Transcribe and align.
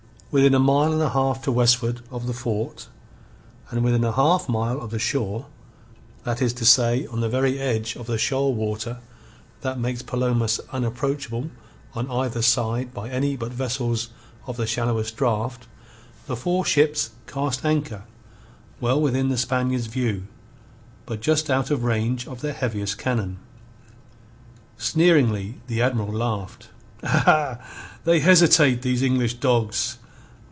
Within 0.33 0.55
a 0.55 0.59
mile 0.59 0.93
and 0.93 1.01
a 1.01 1.09
half 1.09 1.41
to 1.41 1.51
westward 1.51 1.99
of 2.09 2.25
the 2.25 2.31
fort, 2.31 2.87
and 3.69 3.83
within 3.83 4.05
a 4.05 4.13
half 4.13 4.47
mile 4.47 4.79
of 4.79 4.89
the 4.89 4.97
shore 4.97 5.47
that 6.23 6.41
is 6.41 6.53
to 6.53 6.63
say, 6.65 7.05
on 7.07 7.19
the 7.19 7.27
very 7.27 7.59
edge 7.59 7.97
of 7.97 8.07
the 8.07 8.17
shoal 8.17 8.53
water 8.53 8.99
that 9.59 9.77
makes 9.77 10.01
Palomas 10.01 10.61
unapproachable 10.71 11.49
on 11.95 12.09
either 12.09 12.41
side 12.41 12.93
by 12.93 13.09
any 13.09 13.35
but 13.35 13.51
vessels 13.51 14.07
of 14.47 14.55
the 14.55 14.65
shallowest 14.65 15.17
draught 15.17 15.67
the 16.27 16.37
four 16.37 16.63
ships 16.63 17.09
cast 17.27 17.65
anchor 17.65 18.05
well 18.79 19.01
within 19.01 19.27
the 19.27 19.37
Spaniards' 19.37 19.87
view, 19.87 20.27
but 21.05 21.19
just 21.19 21.49
out 21.49 21.69
of 21.69 21.83
range 21.83 22.25
of 22.25 22.39
their 22.39 22.53
heaviest 22.53 22.97
cannon. 22.97 23.37
Sneeringly 24.77 25.59
the 25.67 25.81
Admiral 25.81 26.13
laughed. 26.13 26.69
"Aha! 27.03 27.57
They 28.05 28.21
hesitate, 28.21 28.81
these 28.81 29.03
English 29.03 29.33
dogs! 29.33 29.97